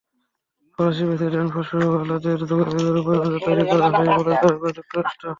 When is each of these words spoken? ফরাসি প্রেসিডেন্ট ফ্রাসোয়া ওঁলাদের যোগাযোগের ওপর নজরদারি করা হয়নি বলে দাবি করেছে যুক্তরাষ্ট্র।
ফরাসি 0.79 1.03
প্রেসিডেন্ট 1.09 1.49
ফ্রাসোয়া 1.53 1.87
ওঁলাদের 1.93 2.37
যোগাযোগের 2.41 2.95
ওপর 3.01 3.15
নজরদারি 3.23 3.63
করা 3.71 3.87
হয়নি 3.89 4.11
বলে 4.19 4.31
দাবি 4.33 4.57
করেছে 4.61 4.77
যুক্তরাষ্ট্র। 4.77 5.25